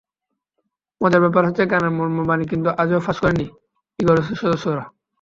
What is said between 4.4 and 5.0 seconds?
সদস্যরা।